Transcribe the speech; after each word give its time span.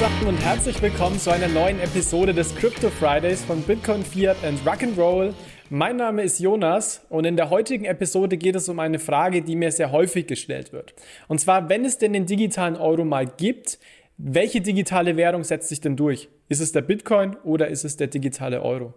Zusammen 0.00 0.28
und 0.28 0.42
herzlich 0.42 0.80
willkommen 0.80 1.18
zu 1.18 1.30
einer 1.30 1.48
neuen 1.48 1.78
Episode 1.78 2.32
des 2.32 2.56
Crypto 2.56 2.88
Fridays 2.88 3.44
von 3.44 3.60
Bitcoin, 3.60 4.02
Fiat 4.02 4.42
and 4.44 4.58
Rock'n'Roll. 4.66 5.34
Mein 5.68 5.96
Name 5.96 6.22
ist 6.22 6.40
Jonas 6.40 7.04
und 7.10 7.26
in 7.26 7.36
der 7.36 7.50
heutigen 7.50 7.84
Episode 7.84 8.38
geht 8.38 8.56
es 8.56 8.70
um 8.70 8.78
eine 8.78 8.98
Frage, 8.98 9.42
die 9.42 9.56
mir 9.56 9.70
sehr 9.70 9.92
häufig 9.92 10.26
gestellt 10.26 10.72
wird. 10.72 10.94
Und 11.28 11.38
zwar, 11.38 11.68
wenn 11.68 11.84
es 11.84 11.98
denn 11.98 12.14
den 12.14 12.24
digitalen 12.24 12.76
Euro 12.76 13.04
mal 13.04 13.26
gibt, 13.26 13.78
welche 14.16 14.62
digitale 14.62 15.18
Währung 15.18 15.44
setzt 15.44 15.68
sich 15.68 15.82
denn 15.82 15.96
durch? 15.96 16.30
Ist 16.48 16.62
es 16.62 16.72
der 16.72 16.80
Bitcoin 16.80 17.36
oder 17.44 17.68
ist 17.68 17.84
es 17.84 17.98
der 17.98 18.06
digitale 18.06 18.62
Euro? 18.62 18.94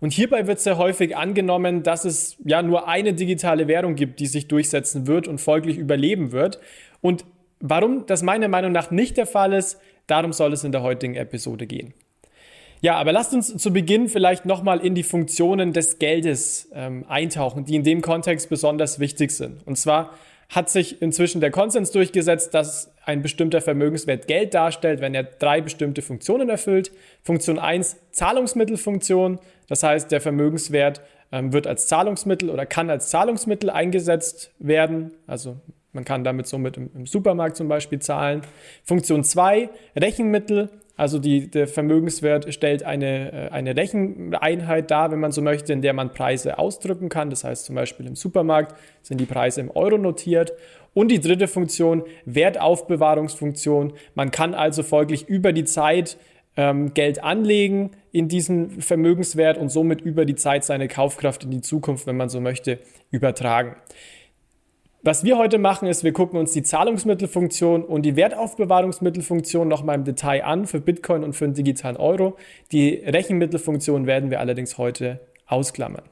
Und 0.00 0.12
hierbei 0.12 0.46
wird 0.46 0.60
sehr 0.60 0.76
häufig 0.76 1.16
angenommen, 1.16 1.82
dass 1.82 2.04
es 2.04 2.36
ja 2.44 2.60
nur 2.60 2.88
eine 2.88 3.14
digitale 3.14 3.68
Währung 3.68 3.94
gibt, 3.94 4.20
die 4.20 4.26
sich 4.26 4.48
durchsetzen 4.48 5.06
wird 5.06 5.28
und 5.28 5.40
folglich 5.40 5.78
überleben 5.78 6.30
wird. 6.30 6.60
Und 7.00 7.24
warum 7.58 8.04
das 8.04 8.22
meiner 8.22 8.48
Meinung 8.48 8.72
nach 8.72 8.90
nicht 8.90 9.16
der 9.16 9.26
Fall 9.26 9.54
ist, 9.54 9.80
Darum 10.06 10.32
soll 10.32 10.52
es 10.52 10.64
in 10.64 10.72
der 10.72 10.82
heutigen 10.82 11.14
Episode 11.14 11.66
gehen. 11.66 11.94
Ja, 12.80 12.96
aber 12.96 13.12
lasst 13.12 13.32
uns 13.32 13.56
zu 13.56 13.72
Beginn 13.72 14.08
vielleicht 14.08 14.44
nochmal 14.44 14.80
in 14.80 14.96
die 14.96 15.04
Funktionen 15.04 15.72
des 15.72 16.00
Geldes 16.00 16.68
ähm, 16.74 17.04
eintauchen, 17.08 17.64
die 17.64 17.76
in 17.76 17.84
dem 17.84 18.02
Kontext 18.02 18.48
besonders 18.48 18.98
wichtig 18.98 19.30
sind. 19.30 19.64
Und 19.66 19.76
zwar 19.76 20.10
hat 20.48 20.68
sich 20.68 21.00
inzwischen 21.00 21.40
der 21.40 21.52
Konsens 21.52 21.92
durchgesetzt, 21.92 22.52
dass 22.54 22.92
ein 23.04 23.22
bestimmter 23.22 23.60
Vermögenswert 23.60 24.26
Geld 24.26 24.52
darstellt, 24.52 25.00
wenn 25.00 25.14
er 25.14 25.22
drei 25.22 25.60
bestimmte 25.60 26.02
Funktionen 26.02 26.48
erfüllt. 26.48 26.90
Funktion 27.22 27.58
1, 27.58 27.96
Zahlungsmittelfunktion. 28.10 29.38
Das 29.68 29.84
heißt, 29.84 30.10
der 30.10 30.20
Vermögenswert 30.20 31.00
ähm, 31.30 31.52
wird 31.52 31.68
als 31.68 31.86
Zahlungsmittel 31.86 32.50
oder 32.50 32.66
kann 32.66 32.90
als 32.90 33.08
Zahlungsmittel 33.08 33.70
eingesetzt 33.70 34.50
werden. 34.58 35.12
Also 35.26 35.56
man 35.92 36.04
kann 36.04 36.24
damit 36.24 36.46
somit 36.46 36.76
im, 36.76 37.06
Supermarkt 37.06 37.56
zum 37.56 37.68
Beispiel 37.68 37.98
zahlen. 37.98 38.42
Funktion 38.84 39.24
2, 39.24 39.68
Rechenmittel. 39.96 40.70
Also 40.96 41.18
die, 41.18 41.50
der 41.50 41.68
Vermögenswert 41.68 42.52
stellt 42.52 42.82
eine, 42.82 43.32
äh, 43.32 43.48
eine 43.50 43.76
Recheneinheit 43.76 44.90
dar, 44.90 45.10
wenn 45.10 45.20
man 45.20 45.32
so 45.32 45.42
möchte, 45.42 45.72
in 45.72 45.82
der 45.82 45.92
man 45.94 46.12
Preise 46.12 46.58
ausdrücken 46.58 47.08
kann. 47.08 47.30
Das 47.30 47.44
heißt 47.44 47.64
zum 47.64 47.74
Beispiel 47.74 48.06
im 48.06 48.16
Supermarkt 48.16 48.74
sind 49.02 49.20
die 49.20 49.26
Preise 49.26 49.60
im 49.60 49.70
Euro 49.70 49.98
notiert. 49.98 50.52
Und 50.94 51.08
die 51.08 51.20
dritte 51.20 51.48
Funktion, 51.48 52.02
Wertaufbewahrungsfunktion. 52.26 53.94
Man 54.14 54.30
kann 54.30 54.54
also 54.54 54.82
folglich 54.82 55.26
über 55.26 55.52
die 55.52 55.64
Zeit 55.64 56.18
ähm, 56.56 56.92
Geld 56.92 57.24
anlegen 57.24 57.92
in 58.12 58.28
diesen 58.28 58.82
Vermögenswert 58.82 59.56
und 59.56 59.70
somit 59.70 60.02
über 60.02 60.26
die 60.26 60.34
Zeit 60.34 60.64
seine 60.64 60.88
Kaufkraft 60.88 61.44
in 61.44 61.50
die 61.50 61.62
Zukunft, 61.62 62.06
wenn 62.06 62.16
man 62.16 62.28
so 62.28 62.40
möchte, 62.40 62.78
übertragen. 63.10 63.76
Was 65.04 65.24
wir 65.24 65.36
heute 65.36 65.58
machen, 65.58 65.88
ist, 65.88 66.04
wir 66.04 66.12
gucken 66.12 66.38
uns 66.38 66.52
die 66.52 66.62
Zahlungsmittelfunktion 66.62 67.82
und 67.84 68.02
die 68.02 68.14
Wertaufbewahrungsmittelfunktion 68.14 69.66
nochmal 69.66 69.96
im 69.96 70.04
Detail 70.04 70.44
an 70.44 70.64
für 70.64 70.80
Bitcoin 70.80 71.24
und 71.24 71.32
für 71.32 71.44
den 71.44 71.54
digitalen 71.54 71.96
Euro. 71.96 72.36
Die 72.70 73.02
Rechenmittelfunktion 73.04 74.06
werden 74.06 74.30
wir 74.30 74.38
allerdings 74.38 74.78
heute 74.78 75.18
ausklammern. 75.48 76.04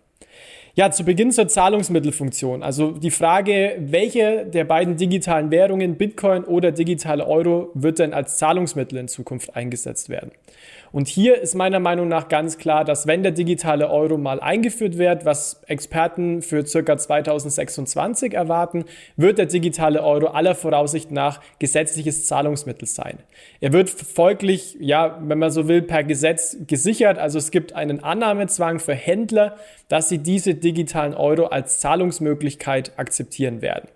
Ja, 0.75 0.93
zu 0.93 1.05
Beginn 1.05 1.33
zur 1.33 1.49
Zahlungsmittelfunktion. 1.49 2.63
Also 2.63 2.93
die 2.93 3.11
Frage, 3.11 3.77
welche 3.81 4.47
der 4.47 4.65
beiden 4.65 4.97
digitalen 4.97 5.51
Währungen, 5.51 5.97
Bitcoin 5.97 6.45
oder 6.45 6.71
digitale 6.71 7.27
Euro, 7.27 7.71
wird 7.75 7.99
denn 7.99 8.15
als 8.15 8.37
Zahlungsmittel 8.37 8.97
in 8.99 9.09
Zukunft 9.09 9.57
eingesetzt 9.57 10.09
werden? 10.09 10.31
Und 10.93 11.07
hier 11.07 11.41
ist 11.41 11.55
meiner 11.55 11.79
Meinung 11.79 12.09
nach 12.09 12.29
ganz 12.29 12.59
klar, 12.59 12.85
dass 12.85 13.07
wenn 13.07 13.23
der 13.23 13.31
digitale 13.31 13.91
Euro 13.91 14.19
mal 14.19 14.41
eingeführt 14.41 14.99
wird, 14.99 15.25
was 15.25 15.63
Experten 15.69 16.43
für 16.43 16.67
circa 16.67 16.99
2026 16.99 18.35
erwarten, 18.35 18.85
wird 19.17 19.39
der 19.39 19.47
digitale 19.47 20.03
Euro 20.03 20.29
aller 20.29 20.57
Voraussicht 20.57 21.13
nach 21.13 21.41
gesetzliches 21.61 22.27
Zahlungsmittel 22.27 22.89
sein. 22.89 23.19
Er 23.61 23.73
wird 23.73 23.89
folglich, 23.89 24.77
ja, 24.81 25.19
wenn 25.23 25.39
man 25.39 25.53
so 25.53 25.69
will, 25.69 25.83
per 25.83 26.03
Gesetz 26.03 26.57
gesichert. 26.67 27.19
Also 27.19 27.39
es 27.39 27.53
gibt 27.53 27.73
einen 27.73 28.03
Annahmezwang 28.03 28.81
für 28.81 28.95
Händler, 28.95 29.57
dass 29.89 30.09
sie 30.09 30.19
diese 30.19 30.55
digitalen 30.61 31.15
Euro 31.15 31.47
als 31.47 31.81
Zahlungsmöglichkeit 31.81 32.93
akzeptieren 32.99 33.63
werden. 33.63 33.89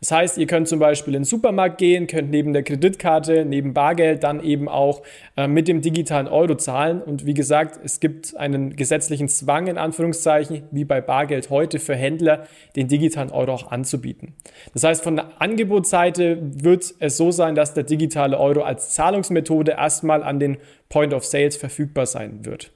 Das 0.00 0.10
heißt, 0.10 0.38
ihr 0.38 0.48
könnt 0.48 0.66
zum 0.66 0.80
Beispiel 0.80 1.14
in 1.14 1.20
den 1.20 1.24
Supermarkt 1.24 1.78
gehen, 1.78 2.08
könnt 2.08 2.30
neben 2.30 2.52
der 2.52 2.64
Kreditkarte, 2.64 3.44
neben 3.44 3.72
Bargeld 3.72 4.24
dann 4.24 4.42
eben 4.42 4.68
auch 4.68 5.02
äh, 5.36 5.46
mit 5.46 5.68
dem 5.68 5.80
digitalen 5.80 6.26
Euro 6.26 6.56
zahlen. 6.56 7.00
Und 7.00 7.24
wie 7.24 7.34
gesagt, 7.34 7.78
es 7.84 8.00
gibt 8.00 8.36
einen 8.36 8.74
gesetzlichen 8.74 9.28
Zwang 9.28 9.68
in 9.68 9.78
Anführungszeichen, 9.78 10.64
wie 10.72 10.84
bei 10.84 11.00
Bargeld 11.00 11.50
heute 11.50 11.78
für 11.78 11.94
Händler, 11.94 12.48
den 12.74 12.88
digitalen 12.88 13.30
Euro 13.30 13.52
auch 13.52 13.70
anzubieten. 13.70 14.34
Das 14.72 14.82
heißt, 14.82 15.04
von 15.04 15.16
der 15.16 15.40
Angebotsseite 15.40 16.38
wird 16.42 16.94
es 16.98 17.16
so 17.16 17.30
sein, 17.30 17.54
dass 17.54 17.74
der 17.74 17.84
digitale 17.84 18.38
Euro 18.38 18.62
als 18.62 18.90
Zahlungsmethode 18.90 19.72
erstmal 19.72 20.24
an 20.24 20.40
den 20.40 20.56
Point 20.88 21.14
of 21.14 21.24
Sales 21.24 21.56
verfügbar 21.56 22.06
sein 22.06 22.44
wird. 22.44 22.72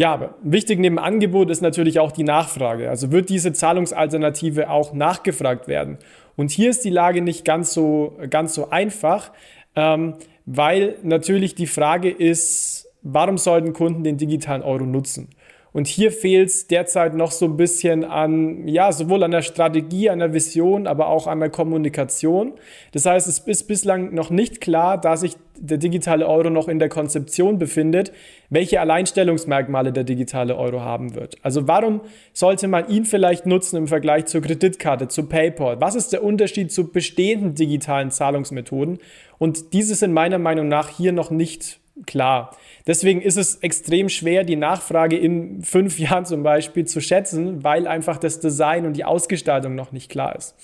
Ja, 0.00 0.14
aber 0.14 0.36
wichtig 0.42 0.78
neben 0.78 0.98
Angebot 0.98 1.50
ist 1.50 1.60
natürlich 1.60 2.00
auch 2.00 2.10
die 2.10 2.22
Nachfrage. 2.22 2.88
Also 2.88 3.12
wird 3.12 3.28
diese 3.28 3.52
Zahlungsalternative 3.52 4.70
auch 4.70 4.94
nachgefragt 4.94 5.68
werden? 5.68 5.98
Und 6.36 6.50
hier 6.50 6.70
ist 6.70 6.86
die 6.86 6.90
Lage 6.90 7.20
nicht 7.20 7.44
ganz 7.44 7.74
so, 7.74 8.16
ganz 8.30 8.54
so 8.54 8.70
einfach, 8.70 9.30
ähm, 9.76 10.14
weil 10.46 10.96
natürlich 11.02 11.54
die 11.54 11.66
Frage 11.66 12.08
ist, 12.08 12.88
warum 13.02 13.36
sollten 13.36 13.74
Kunden 13.74 14.02
den 14.02 14.16
digitalen 14.16 14.62
Euro 14.62 14.84
nutzen? 14.84 15.28
Und 15.72 15.86
hier 15.86 16.12
fehlt 16.12 16.48
es 16.48 16.66
derzeit 16.66 17.14
noch 17.14 17.30
so 17.30 17.44
ein 17.44 17.58
bisschen 17.58 18.02
an, 18.02 18.66
ja, 18.66 18.92
sowohl 18.92 19.22
an 19.22 19.32
der 19.32 19.42
Strategie, 19.42 20.08
an 20.08 20.20
der 20.20 20.32
Vision, 20.32 20.86
aber 20.86 21.08
auch 21.08 21.26
an 21.26 21.40
der 21.40 21.50
Kommunikation. 21.50 22.54
Das 22.92 23.04
heißt, 23.04 23.28
es 23.28 23.40
ist 23.40 23.66
bislang 23.66 24.14
noch 24.14 24.30
nicht 24.30 24.62
klar, 24.62 24.98
da 24.98 25.18
sich 25.18 25.36
der 25.60 25.78
digitale 25.78 26.26
Euro 26.26 26.50
noch 26.50 26.68
in 26.68 26.78
der 26.78 26.88
Konzeption 26.88 27.58
befindet, 27.58 28.12
welche 28.48 28.80
Alleinstellungsmerkmale 28.80 29.92
der 29.92 30.04
digitale 30.04 30.56
Euro 30.56 30.80
haben 30.80 31.14
wird. 31.14 31.36
Also 31.42 31.68
warum 31.68 32.00
sollte 32.32 32.66
man 32.66 32.88
ihn 32.88 33.04
vielleicht 33.04 33.46
nutzen 33.46 33.76
im 33.76 33.86
Vergleich 33.86 34.26
zur 34.26 34.40
Kreditkarte, 34.40 35.08
zu 35.08 35.26
PayPal? 35.26 35.80
Was 35.80 35.94
ist 35.94 36.12
der 36.12 36.24
Unterschied 36.24 36.72
zu 36.72 36.90
bestehenden 36.90 37.54
digitalen 37.54 38.10
Zahlungsmethoden? 38.10 38.98
Und 39.38 39.72
dieses 39.74 40.00
sind 40.00 40.12
meiner 40.12 40.38
Meinung 40.38 40.68
nach 40.68 40.88
hier 40.88 41.12
noch 41.12 41.30
nicht 41.30 41.78
klar. 42.06 42.56
Deswegen 42.86 43.20
ist 43.20 43.36
es 43.36 43.56
extrem 43.56 44.08
schwer, 44.08 44.44
die 44.44 44.56
Nachfrage 44.56 45.16
in 45.16 45.62
fünf 45.62 45.98
Jahren 45.98 46.24
zum 46.24 46.42
Beispiel 46.42 46.86
zu 46.86 47.00
schätzen, 47.00 47.62
weil 47.62 47.86
einfach 47.86 48.18
das 48.18 48.40
Design 48.40 48.86
und 48.86 48.96
die 48.96 49.04
Ausgestaltung 49.04 49.74
noch 49.74 49.92
nicht 49.92 50.10
klar 50.10 50.34
ist. 50.36 50.54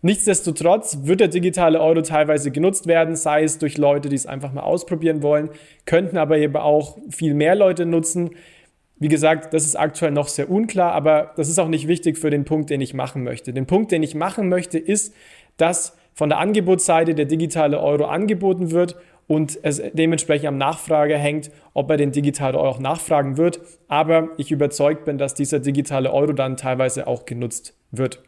Nichtsdestotrotz 0.00 0.98
wird 1.02 1.20
der 1.20 1.28
digitale 1.28 1.80
Euro 1.80 2.02
teilweise 2.02 2.50
genutzt 2.52 2.86
werden, 2.86 3.16
sei 3.16 3.42
es 3.42 3.58
durch 3.58 3.78
Leute, 3.78 4.08
die 4.08 4.14
es 4.16 4.26
einfach 4.26 4.52
mal 4.52 4.62
ausprobieren 4.62 5.22
wollen, 5.22 5.50
könnten 5.86 6.16
aber 6.18 6.38
eben 6.38 6.56
auch 6.56 6.98
viel 7.10 7.34
mehr 7.34 7.56
Leute 7.56 7.84
nutzen. 7.84 8.30
Wie 9.00 9.08
gesagt, 9.08 9.54
das 9.54 9.64
ist 9.64 9.76
aktuell 9.76 10.12
noch 10.12 10.28
sehr 10.28 10.50
unklar, 10.50 10.92
aber 10.92 11.32
das 11.36 11.48
ist 11.48 11.58
auch 11.58 11.68
nicht 11.68 11.88
wichtig 11.88 12.18
für 12.18 12.30
den 12.30 12.44
Punkt, 12.44 12.70
den 12.70 12.80
ich 12.80 12.94
machen 12.94 13.24
möchte. 13.24 13.52
Den 13.52 13.66
Punkt, 13.66 13.90
den 13.90 14.02
ich 14.02 14.14
machen 14.14 14.48
möchte, 14.48 14.78
ist, 14.78 15.14
dass 15.56 15.96
von 16.14 16.28
der 16.28 16.38
Angebotsseite 16.38 17.14
der 17.14 17.26
digitale 17.26 17.80
Euro 17.80 18.06
angeboten 18.06 18.70
wird 18.70 18.96
und 19.28 19.58
es 19.62 19.80
dementsprechend 19.92 20.48
am 20.48 20.58
Nachfrage 20.58 21.16
hängt, 21.16 21.50
ob 21.74 21.90
er 21.90 21.96
den 21.96 22.12
digitalen 22.12 22.56
Euro 22.56 22.68
auch 22.68 22.80
nachfragen 22.80 23.36
wird. 23.36 23.60
Aber 23.86 24.30
ich 24.36 24.50
überzeugt 24.50 25.04
bin, 25.04 25.18
dass 25.18 25.34
dieser 25.34 25.60
digitale 25.60 26.12
Euro 26.12 26.32
dann 26.32 26.56
teilweise 26.56 27.06
auch 27.06 27.24
genutzt 27.24 27.74
wird. 27.92 28.22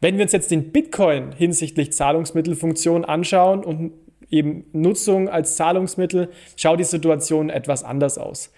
Wenn 0.00 0.16
wir 0.16 0.22
uns 0.22 0.32
jetzt 0.32 0.50
den 0.50 0.72
Bitcoin 0.72 1.32
hinsichtlich 1.32 1.92
Zahlungsmittelfunktion 1.92 3.04
anschauen 3.04 3.64
und 3.64 3.92
eben 4.30 4.64
Nutzung 4.72 5.28
als 5.28 5.56
Zahlungsmittel, 5.56 6.30
schaut 6.56 6.80
die 6.80 6.84
Situation 6.84 7.50
etwas 7.50 7.84
anders 7.84 8.18
aus. 8.18 8.52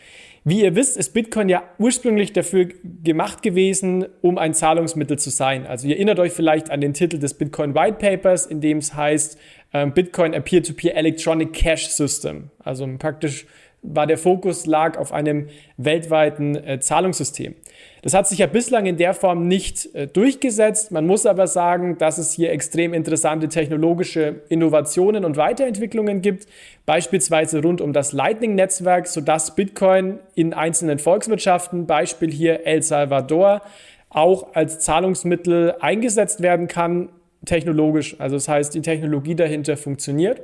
Wie 0.45 0.63
ihr 0.63 0.75
wisst, 0.75 0.97
ist 0.97 1.13
Bitcoin 1.13 1.49
ja 1.49 1.63
ursprünglich 1.79 2.33
dafür 2.33 2.69
gemacht 3.05 3.43
gewesen, 3.43 4.07
um 4.23 4.39
ein 4.39 4.55
Zahlungsmittel 4.55 5.19
zu 5.19 5.31
sein. 5.31 5.67
Also 5.67 5.87
ihr 5.89 5.97
erinnert 5.97 6.21
euch 6.21 6.33
vielleicht 6.33 6.71
an 6.71 6.81
den 6.81 6.95
Titel 6.95 7.19
des 7.19 7.35
Bitcoin 7.35 7.75
White 7.75 7.99
Papers, 7.99 8.47
in 8.47 8.61
dem 8.61 8.79
es 8.79 8.95
heißt, 8.95 9.39
ähm, 9.75 9.93
Bitcoin 9.93 10.35
a 10.35 10.41
Peer-to-Peer 10.41 10.97
Electronic 10.97 11.53
Cash 11.53 11.89
System. 11.89 12.51
Also 12.61 12.89
praktisch 12.99 13.47
war 13.83 14.07
der 14.07 14.19
Fokus 14.19 14.67
lag 14.67 14.99
auf 14.99 15.13
einem 15.13 15.49
weltweiten 15.77 16.57
äh, 16.57 16.81
Zahlungssystem. 16.81 17.55
Das 18.03 18.15
hat 18.15 18.29
sich 18.29 18.39
ja 18.39 18.47
bislang 18.47 18.87
in 18.87 18.97
der 18.97 19.15
Form 19.15 19.47
nicht 19.47 19.95
äh, 19.95 20.07
durchgesetzt. 20.07 20.93
Man 20.93 21.07
muss 21.07 21.27
aber 21.27 21.47
sagen, 21.47 21.99
dass 21.99 22.19
es 22.19 22.33
hier 22.33 22.51
extrem 22.51 22.93
interessante 22.93 23.49
technologische 23.49 24.43
Innovationen 24.49 25.25
und 25.25 25.37
Weiterentwicklungen 25.37 26.23
gibt, 26.23 26.47
beispielsweise 26.87 27.63
rund 27.63 27.81
um 27.81 27.93
das 27.93 28.13
Lightning-Netzwerk, 28.13 29.07
sodass 29.07 29.55
Bitcoin 29.55 30.19
in 30.35 30.55
einzelnen 30.55 30.99
Volkswirtschaften, 30.99 31.87
Beispiel 31.87 32.33
hier 32.33 32.67
El 32.67 32.83
Salvador, 32.83 33.63
auch 34.11 34.55
als 34.55 34.81
Zahlungsmittel 34.81 35.75
eingesetzt 35.81 36.43
werden 36.43 36.67
kann, 36.67 37.11
technologisch. 37.45 38.17
Also 38.19 38.37
das 38.37 38.49
heißt, 38.49 38.75
die 38.75 38.83
Technologie 38.83 39.35
dahinter 39.35 39.77
funktioniert. 39.77 40.43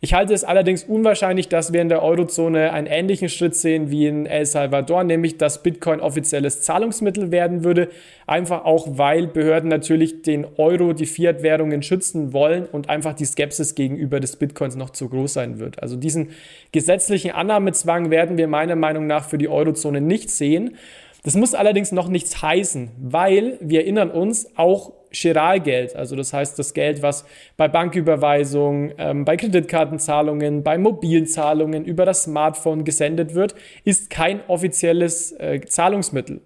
Ich 0.00 0.12
halte 0.12 0.34
es 0.34 0.44
allerdings 0.44 0.84
unwahrscheinlich, 0.84 1.48
dass 1.48 1.72
wir 1.72 1.80
in 1.80 1.88
der 1.88 2.02
Eurozone 2.02 2.72
einen 2.72 2.86
ähnlichen 2.86 3.28
Schritt 3.28 3.56
sehen 3.56 3.90
wie 3.90 4.06
in 4.06 4.26
El 4.26 4.44
Salvador, 4.44 5.04
nämlich 5.04 5.38
dass 5.38 5.62
Bitcoin 5.62 6.00
offizielles 6.00 6.62
Zahlungsmittel 6.62 7.30
werden 7.30 7.64
würde. 7.64 7.88
Einfach 8.26 8.64
auch, 8.64 8.86
weil 8.98 9.26
Behörden 9.26 9.70
natürlich 9.70 10.22
den 10.22 10.46
Euro, 10.56 10.92
die 10.92 11.06
Fiat-Währungen 11.06 11.82
schützen 11.82 12.32
wollen 12.32 12.66
und 12.66 12.90
einfach 12.90 13.14
die 13.14 13.24
Skepsis 13.24 13.74
gegenüber 13.74 14.20
des 14.20 14.36
Bitcoins 14.36 14.76
noch 14.76 14.90
zu 14.90 15.08
groß 15.08 15.32
sein 15.32 15.58
wird. 15.58 15.82
Also 15.82 15.96
diesen 15.96 16.30
gesetzlichen 16.72 17.30
Annahmezwang 17.30 18.10
werden 18.10 18.36
wir 18.36 18.48
meiner 18.48 18.76
Meinung 18.76 19.06
nach 19.06 19.28
für 19.28 19.38
die 19.38 19.48
Eurozone 19.48 20.00
nicht 20.00 20.30
sehen. 20.30 20.76
Das 21.24 21.34
muss 21.34 21.54
allerdings 21.54 21.90
noch 21.90 22.08
nichts 22.08 22.40
heißen, 22.42 22.90
weil 23.00 23.58
wir 23.60 23.80
erinnern 23.80 24.10
uns, 24.10 24.48
auch 24.56 24.92
Chiralgeld, 25.16 25.96
also 25.96 26.16
das 26.16 26.32
heißt 26.32 26.58
das 26.58 26.74
Geld, 26.74 27.02
was 27.02 27.24
bei 27.56 27.68
Banküberweisungen, 27.68 28.92
ähm, 28.98 29.24
bei 29.24 29.36
Kreditkartenzahlungen, 29.36 30.62
bei 30.62 30.78
mobilen 30.78 31.26
Zahlungen 31.26 31.84
über 31.84 32.04
das 32.04 32.24
Smartphone 32.24 32.84
gesendet 32.84 33.34
wird, 33.34 33.54
ist 33.84 34.10
kein 34.10 34.40
offizielles 34.48 35.32
äh, 35.32 35.60
Zahlungsmittel. 35.60 36.40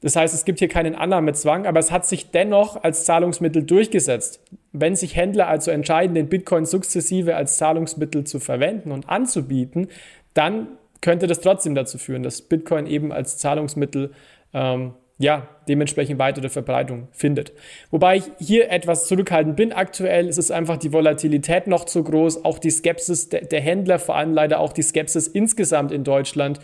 Das 0.00 0.16
heißt, 0.16 0.34
es 0.34 0.44
gibt 0.44 0.60
hier 0.60 0.68
keinen 0.68 0.94
Annahmezwang, 0.94 1.66
aber 1.66 1.78
es 1.78 1.90
hat 1.90 2.06
sich 2.06 2.30
dennoch 2.30 2.82
als 2.82 3.04
Zahlungsmittel 3.04 3.62
durchgesetzt. 3.62 4.40
Wenn 4.72 4.96
sich 4.96 5.14
Händler 5.14 5.48
also 5.48 5.70
entscheiden, 5.70 6.14
den 6.14 6.28
Bitcoin 6.28 6.64
sukzessive 6.64 7.36
als 7.36 7.58
Zahlungsmittel 7.58 8.24
zu 8.24 8.40
verwenden 8.40 8.92
und 8.92 9.08
anzubieten, 9.10 9.88
dann 10.32 10.68
könnte 11.02 11.26
das 11.26 11.40
trotzdem 11.40 11.74
dazu 11.74 11.98
führen, 11.98 12.22
dass 12.22 12.42
Bitcoin 12.42 12.86
eben 12.86 13.12
als 13.12 13.36
Zahlungsmittel 13.38 14.12
ähm, 14.54 14.94
ja, 15.20 15.46
dementsprechend 15.68 16.18
weitere 16.18 16.48
Verbreitung 16.48 17.08
findet. 17.12 17.52
Wobei 17.90 18.16
ich 18.16 18.24
hier 18.38 18.70
etwas 18.70 19.06
zurückhaltend 19.06 19.54
bin 19.54 19.70
aktuell. 19.70 20.26
Es 20.26 20.38
ist 20.38 20.50
einfach 20.50 20.78
die 20.78 20.94
Volatilität 20.94 21.66
noch 21.66 21.84
zu 21.84 22.02
groß, 22.02 22.46
auch 22.46 22.58
die 22.58 22.70
Skepsis 22.70 23.28
der, 23.28 23.44
der 23.44 23.60
Händler, 23.60 23.98
vor 23.98 24.16
allem 24.16 24.32
leider 24.32 24.58
auch 24.60 24.72
die 24.72 24.80
Skepsis 24.80 25.28
insgesamt 25.28 25.92
in 25.92 26.04
Deutschland 26.04 26.58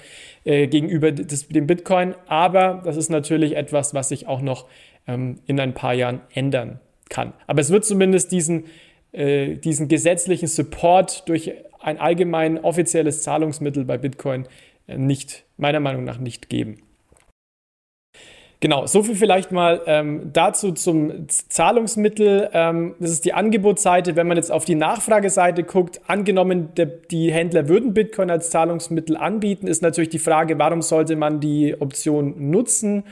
äh, 0.45 0.69
gegenüber 0.69 1.13
des, 1.13 1.49
dem 1.49 1.67
Bitcoin. 1.67 2.15
Aber 2.29 2.81
das 2.83 2.97
ist 2.97 3.11
natürlich 3.11 3.57
etwas, 3.57 3.93
was 3.93 4.09
sich 4.09 4.27
auch 4.27 4.41
noch 4.41 4.65
ähm, 5.07 5.39
in 5.45 5.61
ein 5.61 5.75
paar 5.75 5.93
Jahren 5.93 6.23
ändern 6.33 6.81
kann. 7.11 7.35
Aber 7.47 7.61
es 7.61 7.71
wird 7.71 7.85
zumindest 7.85 8.33
diesen, 8.33 8.65
äh, 9.13 9.57
diesen 9.57 9.87
gesetzlichen 9.89 10.49
Support 10.49 11.29
durch 11.29 11.53
ein 11.79 11.99
allgemein 11.99 12.59
offizielles 12.65 13.21
Zahlungsmittel 13.23 13.85
bei 13.85 13.99
Bitcoin 13.99 14.49
äh, 14.87 14.97
nicht, 14.97 15.45
meiner 15.59 15.81
Meinung 15.81 16.05
nach 16.05 16.19
nicht 16.19 16.49
geben. 16.49 16.86
Genau, 18.61 18.87
so 18.87 19.03
viel 19.03 19.17
vielleicht 19.17 19.53
mal 19.53 19.83
ähm, 19.87 20.31
dazu 20.33 20.73
zum 20.73 21.29
Zahlungsmittel. 21.29 22.49
Ähm, 22.55 22.95
das 22.99 23.11
ist 23.11 23.27
die 23.27 23.35
Angebotsseite. 23.35 24.17
Wenn 24.17 24.27
man 24.27 24.39
jetzt 24.39 24.51
auf 24.51 24.65
die 24.65 24.75
Nachfrageseite 24.75 25.63
guckt, 25.63 26.01
angenommen, 26.07 26.71
der, 26.75 26.87
die 26.87 27.31
Händler 27.31 27.69
würden 27.69 27.93
Bitcoin 27.93 28.31
als 28.31 28.49
Zahlungsmittel 28.49 29.19
anbieten, 29.19 29.67
ist 29.67 29.83
natürlich 29.83 30.09
die 30.09 30.19
Frage, 30.19 30.59
warum 30.59 30.81
sollte 30.81 31.17
man 31.17 31.39
die 31.39 31.79
Option 31.79 32.51
nutzen? 32.51 33.05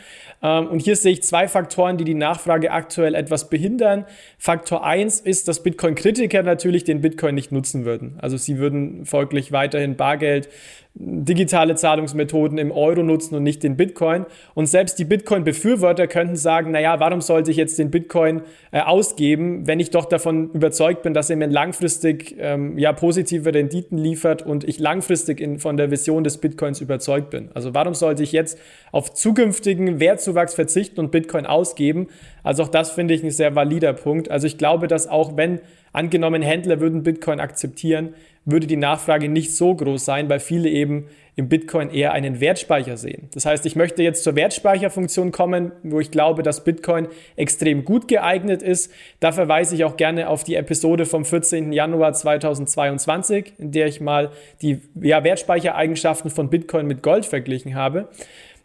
Ähm, 0.43 0.67
und 0.69 0.81
hier 0.81 0.97
sehe 0.97 1.13
ich 1.13 1.23
zwei 1.23 1.47
Faktoren, 1.47 1.99
die 1.99 2.05
die 2.05 2.15
Nachfrage 2.15 2.71
aktuell 2.71 3.15
etwas 3.15 3.51
behindern. 3.51 4.07
Faktor 4.39 4.83
eins 4.87 5.21
ist, 5.21 5.47
dass 5.47 5.63
Bitcoin-Kritiker 5.63 6.43
natürlich 6.43 6.85
den 6.85 7.03
Bitcoin 7.03 7.35
nicht 7.35 7.53
nutzen 7.53 7.85
würden. 7.85 8.17
Also 8.19 8.39
sie 8.39 8.57
würden 8.57 9.05
folglich 9.05 9.53
weiterhin 9.53 9.97
Bargeld 9.97 10.49
digitale 10.97 11.75
Zahlungsmethoden 11.75 12.57
im 12.57 12.71
Euro 12.71 13.03
nutzen 13.03 13.35
und 13.35 13.43
nicht 13.43 13.65
den 13.65 13.77
Bitcoin. 13.77 14.27
Und 14.55 14.67
selbst 14.67 14.97
die 15.01 15.05
Bitcoin-Befürworter 15.05 16.07
könnten 16.07 16.37
sagen, 16.37 16.71
naja, 16.71 17.01
warum 17.01 17.21
sollte 17.21 17.51
ich 17.51 17.57
jetzt 17.57 17.81
den 17.81 17.91
Bitcoin 17.91 18.43
äh, 18.71 18.81
ausgeben, 18.81 19.67
wenn 19.67 19.81
ich 19.81 19.91
doch 19.91 20.05
davon 20.05 20.53
überzeugt 20.53 21.03
bin, 21.03 21.13
dass 21.13 21.31
er 21.31 21.37
mir 21.37 21.49
langfristig 21.49 22.37
ähm, 22.39 22.79
ja, 22.79 22.93
positive 22.93 23.53
Renditen 23.53 23.99
liefert 23.99 24.43
und 24.43 24.63
ich 24.63 24.79
langfristig 24.79 25.41
in, 25.41 25.59
von 25.59 25.77
der 25.77 25.91
Vision 25.91 26.23
des 26.23 26.39
Bitcoins 26.39 26.81
überzeugt 26.81 27.31
bin. 27.31 27.49
Also 27.55 27.75
warum 27.75 27.95
sollte 27.95 28.23
ich 28.23 28.31
jetzt 28.31 28.57
auf 28.93 29.13
zukünftigen 29.13 29.99
Wertzuwachs 29.99 30.55
verzichten 30.55 31.01
und 31.01 31.11
Bitcoin 31.11 31.45
ausgeben? 31.45 32.07
Also 32.45 32.63
auch 32.63 32.69
das 32.69 32.93
finde 32.93 33.15
ich 33.15 33.25
ein 33.25 33.31
sehr 33.31 33.57
valider 33.57 33.95
Punkt. 33.95 34.31
Also 34.31 34.47
ich 34.47 34.59
glaube, 34.59 34.87
dass 34.87 35.09
auch 35.09 35.37
wenn 35.37 35.59
angenommen 35.95 36.43
Händler 36.43 36.81
würden 36.81 37.03
Bitcoin 37.03 37.41
akzeptieren, 37.41 38.15
würde 38.45 38.67
die 38.67 38.77
Nachfrage 38.77 39.29
nicht 39.31 39.55
so 39.55 39.75
groß 39.75 40.05
sein, 40.05 40.29
weil 40.29 40.41
viele 40.41 40.69
eben 40.69 41.07
im 41.37 41.49
Bitcoin 41.49 41.91
eher 41.91 42.13
einen 42.13 42.41
Wertspeicher 42.41 42.97
sehen. 42.97 43.29
Das 43.33 43.45
heißt, 43.47 43.67
ich 43.67 43.75
möchte 43.75 44.03
jetzt 44.03 44.23
zur 44.23 44.37
Wertspeicherfunktion 44.37 45.33
kommen, 45.33 45.73
wo 45.83 45.99
ich 45.99 46.11
glaube, 46.11 46.43
dass 46.43 46.63
Bitcoin 46.63 47.09
extrem 47.37 47.85
gut 47.85 48.07
geeignet 48.07 48.63
ist. 48.63 48.93
Da 49.19 49.33
verweise 49.33 49.75
ich 49.75 49.85
auch 49.85 49.97
gerne 49.97 50.29
auf 50.29 50.45
die 50.45 50.55
Episode 50.55 51.07
vom 51.07 51.25
14. 51.25 51.73
Januar 51.73 52.13
2022, 52.13 53.55
in 53.59 53.73
der 53.73 53.87
ich 53.87 54.01
mal 54.01 54.31
die 54.63 54.81
ja, 55.01 55.25
Wertspeichereigenschaften 55.25 56.31
von 56.31 56.51
Bitcoin 56.51 56.87
mit 56.87 57.03
Gold 57.03 57.27
verglichen 57.27 57.75
habe. 57.75 58.09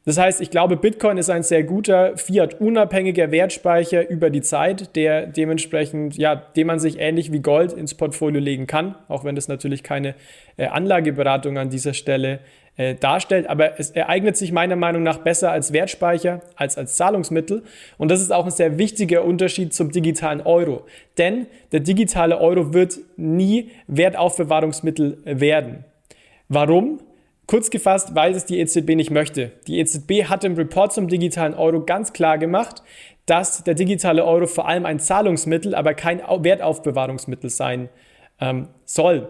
Das 0.10 0.18
heißt, 0.18 0.42
ich 0.42 0.50
glaube, 0.50 0.76
Bitcoin 0.76 1.20
ist 1.20 1.30
ein 1.30 1.44
sehr 1.44 1.62
guter 1.62 2.18
Fiat-unabhängiger 2.18 3.30
Wertspeicher 3.30 4.10
über 4.10 4.32
die 4.32 4.42
Zeit, 4.42 4.96
der 4.96 5.28
dementsprechend, 5.28 6.18
ja, 6.18 6.34
den 6.36 6.66
man 6.66 6.80
sich 6.80 6.98
ähnlich 6.98 7.32
wie 7.32 7.42
Gold 7.42 7.74
ins 7.74 7.94
Portfolio 7.94 8.42
legen 8.42 8.66
kann, 8.66 8.96
auch 9.08 9.24
wenn 9.24 9.36
das 9.36 9.48
natürlich 9.48 9.84
keine 9.84 10.16
äh, 10.58 10.66
Anlageberatung 10.66 11.60
an 11.60 11.70
dieser 11.70 11.94
Stelle 11.94 12.40
äh, 12.76 12.96
darstellt. 12.96 13.48
Aber 13.48 13.80
es 13.80 13.92
ereignet 13.92 14.36
sich 14.36 14.52
meiner 14.52 14.76
Meinung 14.76 15.04
nach 15.04 15.20
besser 15.20 15.52
als 15.52 15.74
Wertspeicher 15.74 16.42
als 16.56 16.76
als 16.76 16.96
Zahlungsmittel. 16.96 17.62
Und 18.00 18.10
das 18.10 18.20
ist 18.20 18.34
auch 18.34 18.46
ein 18.46 18.52
sehr 18.52 18.80
wichtiger 18.80 19.24
Unterschied 19.24 19.76
zum 19.76 19.92
digitalen 19.92 20.42
Euro. 20.42 20.88
Denn 21.20 21.46
der 21.72 21.82
digitale 21.82 22.40
Euro 22.40 22.74
wird 22.74 22.98
nie 23.16 23.70
Wertaufbewahrungsmittel 23.86 25.20
werden. 25.26 25.86
Warum? 26.48 27.00
Kurz 27.50 27.72
gefasst, 27.72 28.14
weil 28.14 28.36
es 28.36 28.46
die 28.46 28.60
EZB 28.60 28.90
nicht 28.90 29.10
möchte. 29.10 29.52
Die 29.66 29.80
EZB 29.80 30.26
hat 30.26 30.44
im 30.44 30.54
Report 30.54 30.94
zum 30.94 31.08
digitalen 31.08 31.56
Euro 31.56 31.84
ganz 31.84 32.14
klar 32.14 32.38
gemacht, 32.38 32.84
dass 33.26 33.64
der 33.64 33.74
digitale 33.74 34.24
Euro 34.24 34.46
vor 34.46 34.68
allem 34.68 34.86
ein 34.86 35.00
Zahlungsmittel, 35.00 35.74
aber 35.74 35.96
kein 35.96 36.20
Wertaufbewahrungsmittel 36.20 37.50
sein 37.50 37.90
ähm, 38.40 38.68
soll. 38.86 39.30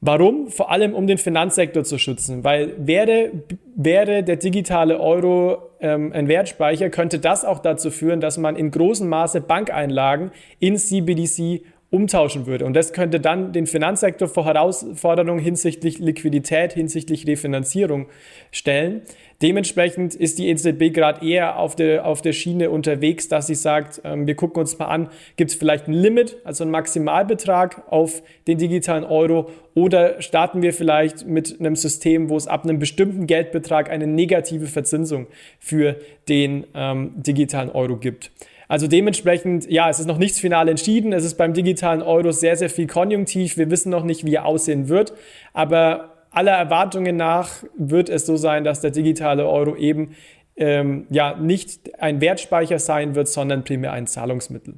Warum? 0.00 0.48
Vor 0.48 0.70
allem, 0.70 0.94
um 0.94 1.06
den 1.06 1.18
Finanzsektor 1.18 1.84
zu 1.84 1.98
schützen. 1.98 2.44
Weil 2.44 2.72
wäre, 2.78 3.30
wäre 3.76 4.22
der 4.22 4.36
digitale 4.36 4.98
Euro 4.98 5.58
ähm, 5.80 6.14
ein 6.14 6.28
Wertspeicher, 6.28 6.88
könnte 6.88 7.18
das 7.18 7.44
auch 7.44 7.58
dazu 7.58 7.90
führen, 7.90 8.22
dass 8.22 8.38
man 8.38 8.56
in 8.56 8.70
großem 8.70 9.06
Maße 9.06 9.42
Bankeinlagen 9.42 10.30
in 10.60 10.78
CBDC 10.78 11.60
umtauschen 11.90 12.46
würde. 12.46 12.64
Und 12.66 12.74
das 12.74 12.92
könnte 12.92 13.18
dann 13.18 13.52
den 13.52 13.66
Finanzsektor 13.66 14.28
vor 14.28 14.44
Herausforderungen 14.44 15.40
hinsichtlich 15.40 15.98
Liquidität, 15.98 16.72
hinsichtlich 16.72 17.26
Refinanzierung 17.26 18.06
stellen. 18.52 19.02
Dementsprechend 19.42 20.14
ist 20.14 20.38
die 20.38 20.50
EZB 20.50 20.92
gerade 20.92 21.26
eher 21.26 21.58
auf 21.58 21.74
der, 21.74 22.06
auf 22.06 22.22
der 22.22 22.32
Schiene 22.32 22.70
unterwegs, 22.70 23.26
dass 23.26 23.48
sie 23.48 23.54
sagt, 23.54 24.02
ähm, 24.04 24.26
wir 24.26 24.36
gucken 24.36 24.60
uns 24.60 24.78
mal 24.78 24.86
an, 24.86 25.08
gibt 25.36 25.50
es 25.50 25.56
vielleicht 25.56 25.88
ein 25.88 25.94
Limit, 25.94 26.36
also 26.44 26.62
einen 26.62 26.70
Maximalbetrag 26.70 27.90
auf 27.90 28.22
den 28.46 28.58
digitalen 28.58 29.02
Euro 29.02 29.48
oder 29.74 30.20
starten 30.20 30.62
wir 30.62 30.74
vielleicht 30.74 31.26
mit 31.26 31.58
einem 31.58 31.74
System, 31.74 32.28
wo 32.28 32.36
es 32.36 32.46
ab 32.46 32.64
einem 32.64 32.78
bestimmten 32.78 33.26
Geldbetrag 33.26 33.90
eine 33.90 34.06
negative 34.06 34.66
Verzinsung 34.66 35.26
für 35.58 35.96
den 36.28 36.66
ähm, 36.74 37.12
digitalen 37.16 37.70
Euro 37.70 37.96
gibt. 37.96 38.30
Also 38.70 38.86
dementsprechend, 38.86 39.68
ja, 39.68 39.90
es 39.90 39.98
ist 39.98 40.06
noch 40.06 40.16
nichts 40.16 40.38
final 40.38 40.68
entschieden. 40.68 41.12
Es 41.12 41.24
ist 41.24 41.34
beim 41.34 41.54
digitalen 41.54 42.02
Euro 42.02 42.30
sehr, 42.30 42.54
sehr 42.54 42.70
viel 42.70 42.86
konjunktiv. 42.86 43.56
Wir 43.56 43.68
wissen 43.68 43.90
noch 43.90 44.04
nicht, 44.04 44.24
wie 44.24 44.36
er 44.36 44.46
aussehen 44.46 44.88
wird. 44.88 45.12
Aber 45.52 46.12
aller 46.30 46.52
Erwartungen 46.52 47.16
nach 47.16 47.64
wird 47.76 48.08
es 48.08 48.26
so 48.26 48.36
sein, 48.36 48.62
dass 48.62 48.80
der 48.80 48.92
digitale 48.92 49.48
Euro 49.48 49.74
eben 49.74 50.14
ähm, 50.54 51.08
ja 51.10 51.36
nicht 51.36 52.00
ein 52.00 52.20
Wertspeicher 52.20 52.78
sein 52.78 53.16
wird, 53.16 53.26
sondern 53.26 53.64
primär 53.64 53.90
ein 53.90 54.06
Zahlungsmittel. 54.06 54.74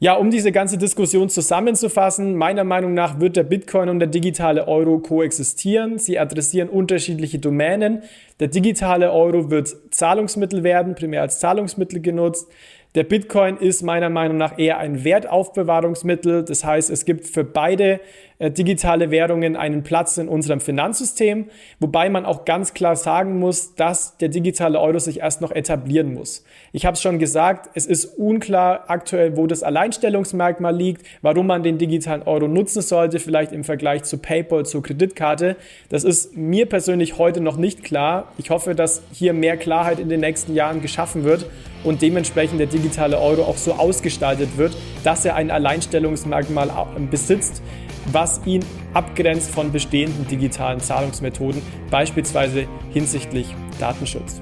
Ja, 0.00 0.14
um 0.14 0.30
diese 0.30 0.52
ganze 0.52 0.78
Diskussion 0.78 1.28
zusammenzufassen, 1.28 2.36
meiner 2.36 2.62
Meinung 2.62 2.94
nach 2.94 3.18
wird 3.18 3.36
der 3.36 3.42
Bitcoin 3.42 3.88
und 3.88 3.98
der 3.98 4.06
digitale 4.06 4.68
Euro 4.68 4.98
koexistieren. 4.98 5.98
Sie 5.98 6.20
adressieren 6.20 6.68
unterschiedliche 6.68 7.40
Domänen. 7.40 8.02
Der 8.38 8.46
digitale 8.46 9.12
Euro 9.12 9.50
wird 9.50 9.74
Zahlungsmittel 9.90 10.62
werden, 10.62 10.94
primär 10.94 11.22
als 11.22 11.40
Zahlungsmittel 11.40 12.00
genutzt. 12.00 12.48
Der 12.94 13.04
Bitcoin 13.04 13.58
ist 13.58 13.82
meiner 13.82 14.08
Meinung 14.08 14.38
nach 14.38 14.58
eher 14.58 14.78
ein 14.78 15.04
Wertaufbewahrungsmittel. 15.04 16.44
Das 16.44 16.64
heißt, 16.64 16.90
es 16.90 17.04
gibt 17.04 17.26
für 17.26 17.44
beide 17.44 18.00
digitale 18.40 19.10
Währungen 19.10 19.56
einen 19.56 19.82
Platz 19.82 20.16
in 20.16 20.28
unserem 20.28 20.60
Finanzsystem, 20.60 21.46
wobei 21.80 22.08
man 22.08 22.24
auch 22.24 22.44
ganz 22.44 22.72
klar 22.72 22.94
sagen 22.94 23.40
muss, 23.40 23.74
dass 23.74 24.16
der 24.18 24.28
digitale 24.28 24.78
Euro 24.78 25.00
sich 25.00 25.20
erst 25.20 25.40
noch 25.40 25.50
etablieren 25.50 26.14
muss. 26.14 26.44
Ich 26.72 26.86
habe 26.86 26.94
es 26.94 27.02
schon 27.02 27.18
gesagt, 27.18 27.70
es 27.74 27.86
ist 27.86 28.04
unklar 28.16 28.84
aktuell, 28.88 29.36
wo 29.36 29.48
das 29.48 29.64
Alleinstellungsmerkmal 29.64 30.76
liegt, 30.76 31.04
warum 31.20 31.48
man 31.48 31.64
den 31.64 31.78
digitalen 31.78 32.22
Euro 32.22 32.46
nutzen 32.46 32.80
sollte, 32.80 33.18
vielleicht 33.18 33.50
im 33.50 33.64
Vergleich 33.64 34.04
zu 34.04 34.18
PayPal, 34.18 34.64
zur 34.64 34.84
Kreditkarte. 34.84 35.56
Das 35.88 36.04
ist 36.04 36.36
mir 36.36 36.66
persönlich 36.66 37.18
heute 37.18 37.40
noch 37.40 37.56
nicht 37.56 37.82
klar. 37.82 38.32
Ich 38.38 38.50
hoffe, 38.50 38.76
dass 38.76 39.02
hier 39.12 39.32
mehr 39.32 39.56
Klarheit 39.56 39.98
in 39.98 40.08
den 40.08 40.20
nächsten 40.20 40.54
Jahren 40.54 40.80
geschaffen 40.80 41.24
wird 41.24 41.46
und 41.82 42.02
dementsprechend 42.02 42.60
der 42.60 42.68
digitale 42.68 43.18
Euro 43.18 43.42
auch 43.42 43.56
so 43.56 43.72
ausgestaltet 43.72 44.56
wird, 44.56 44.76
dass 45.02 45.24
er 45.24 45.34
ein 45.34 45.50
Alleinstellungsmerkmal 45.50 46.70
besitzt. 47.10 47.62
Was 48.12 48.40
ihn 48.44 48.64
abgrenzt 48.94 49.50
von 49.50 49.72
bestehenden 49.72 50.26
digitalen 50.26 50.80
Zahlungsmethoden, 50.80 51.62
beispielsweise 51.90 52.66
hinsichtlich 52.92 53.54
Datenschutz. 53.78 54.40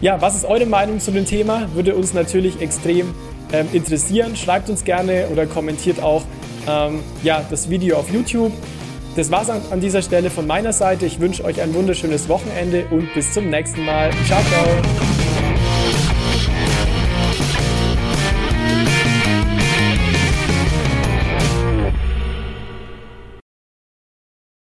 Ja, 0.00 0.20
was 0.20 0.34
ist 0.34 0.44
eure 0.44 0.66
Meinung 0.66 1.00
zu 1.00 1.12
dem 1.12 1.24
Thema? 1.24 1.68
Würde 1.74 1.94
uns 1.94 2.12
natürlich 2.12 2.60
extrem 2.60 3.14
ähm, 3.52 3.68
interessieren. 3.72 4.36
Schreibt 4.36 4.68
uns 4.68 4.84
gerne 4.84 5.28
oder 5.32 5.46
kommentiert 5.46 6.02
auch 6.02 6.22
ähm, 6.68 7.00
ja, 7.22 7.44
das 7.48 7.70
Video 7.70 7.96
auf 7.96 8.12
YouTube. 8.12 8.52
Das 9.16 9.30
war's 9.30 9.48
an, 9.48 9.62
an 9.70 9.80
dieser 9.80 10.02
Stelle 10.02 10.28
von 10.28 10.46
meiner 10.46 10.72
Seite. 10.72 11.06
Ich 11.06 11.20
wünsche 11.20 11.44
euch 11.44 11.60
ein 11.60 11.72
wunderschönes 11.74 12.28
Wochenende 12.28 12.86
und 12.90 13.12
bis 13.14 13.32
zum 13.32 13.48
nächsten 13.48 13.84
Mal. 13.84 14.10
Ciao, 14.26 14.42
ciao. 14.42 15.03